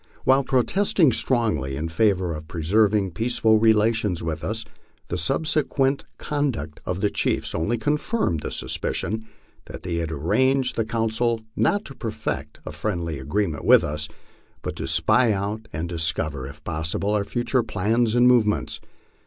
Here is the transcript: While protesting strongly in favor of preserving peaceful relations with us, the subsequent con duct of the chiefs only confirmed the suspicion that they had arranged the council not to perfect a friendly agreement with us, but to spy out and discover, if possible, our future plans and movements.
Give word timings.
While 0.23 0.43
protesting 0.43 1.11
strongly 1.11 1.75
in 1.75 1.87
favor 1.87 2.33
of 2.33 2.47
preserving 2.47 3.11
peaceful 3.11 3.59
relations 3.59 4.23
with 4.23 4.43
us, 4.43 4.65
the 5.09 5.15
subsequent 5.19 6.05
con 6.17 6.49
duct 6.49 6.79
of 6.87 7.01
the 7.01 7.11
chiefs 7.11 7.53
only 7.53 7.77
confirmed 7.77 8.39
the 8.39 8.49
suspicion 8.49 9.27
that 9.65 9.83
they 9.83 9.97
had 9.97 10.11
arranged 10.11 10.75
the 10.75 10.85
council 10.85 11.41
not 11.55 11.85
to 11.85 11.93
perfect 11.93 12.59
a 12.65 12.71
friendly 12.71 13.19
agreement 13.19 13.63
with 13.63 13.83
us, 13.83 14.09
but 14.63 14.75
to 14.77 14.87
spy 14.87 15.33
out 15.33 15.67
and 15.71 15.87
discover, 15.87 16.47
if 16.47 16.63
possible, 16.63 17.11
our 17.11 17.23
future 17.23 17.61
plans 17.61 18.15
and 18.15 18.27
movements. 18.27 18.79